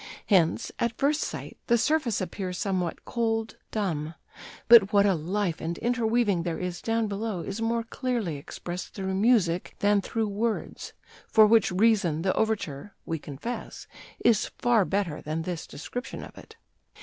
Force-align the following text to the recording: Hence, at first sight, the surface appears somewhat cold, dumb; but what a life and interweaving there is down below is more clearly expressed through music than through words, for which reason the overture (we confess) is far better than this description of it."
Hence, 0.25 0.71
at 0.79 0.97
first 0.97 1.21
sight, 1.21 1.59
the 1.67 1.77
surface 1.77 2.21
appears 2.21 2.57
somewhat 2.57 3.05
cold, 3.05 3.57
dumb; 3.69 4.15
but 4.67 4.91
what 4.91 5.05
a 5.05 5.13
life 5.13 5.61
and 5.61 5.77
interweaving 5.77 6.41
there 6.41 6.57
is 6.57 6.81
down 6.81 7.05
below 7.05 7.41
is 7.41 7.61
more 7.61 7.83
clearly 7.83 8.37
expressed 8.37 8.95
through 8.95 9.13
music 9.13 9.75
than 9.77 10.01
through 10.01 10.27
words, 10.29 10.93
for 11.27 11.45
which 11.45 11.71
reason 11.71 12.23
the 12.23 12.33
overture 12.33 12.95
(we 13.05 13.19
confess) 13.19 13.85
is 14.25 14.47
far 14.57 14.85
better 14.85 15.21
than 15.21 15.43
this 15.43 15.67
description 15.67 16.23
of 16.23 16.35
it." 16.35 16.55